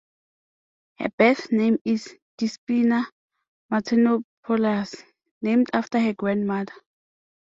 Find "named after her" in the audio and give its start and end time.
5.43-6.13